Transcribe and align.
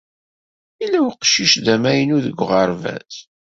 Yella 0.81 0.99
uqcic 1.09 1.53
d 1.65 1.67
amaynu 1.75 2.17
deg 2.25 2.39
uɣerbaz. 2.43 3.13